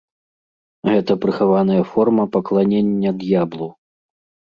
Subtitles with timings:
[0.91, 3.73] Гэта прыхаваная форма пакланення д'яблу!